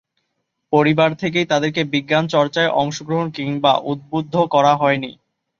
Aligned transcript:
পরিবার 0.73 1.09
থেকেই 1.15 1.45
তাদেরকে 1.45 1.81
বিজ্ঞান 1.93 2.25
চর্চায় 2.27 2.73
অংশগ্রহণ 2.81 3.27
কিংবা 3.37 3.71
উদ্বুদ্ধ 3.91 4.35
করা 4.53 4.73
হয়নি। 4.75 5.11